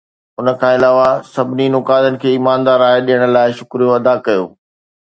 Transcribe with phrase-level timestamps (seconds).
[0.39, 4.43] ان کان علاوه، سڀني نقادن کي ايماندار راء ڏيڻ لاء شڪريو ادا ڪيو.